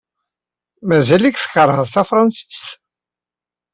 Mazal-ik 0.87 1.37
tkeṛhed 1.37 1.87
tafṛensist? 1.93 2.67